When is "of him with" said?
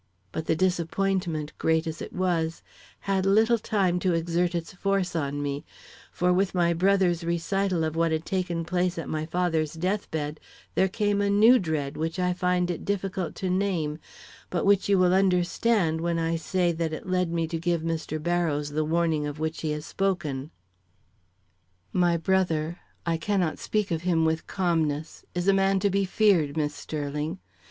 23.91-24.47